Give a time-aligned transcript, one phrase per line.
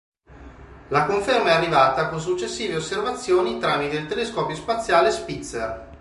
[0.87, 5.89] La conferma è arrivata con successive osservazioni tramite il telescopio spaziale Spitzer.